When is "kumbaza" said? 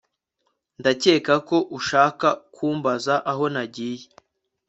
2.55-3.13